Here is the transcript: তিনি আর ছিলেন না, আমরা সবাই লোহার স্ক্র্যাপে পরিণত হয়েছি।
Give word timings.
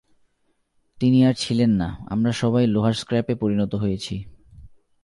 তিনি 1.01 1.25
আর 1.25 1.33
ছিলেন 1.33 1.71
না, 1.71 1.89
আমরা 2.09 2.31
সবাই 2.31 2.65
লোহার 2.67 2.93
স্ক্র্যাপে 2.93 3.33
পরিণত 3.35 3.75
হয়েছি। 3.75 4.15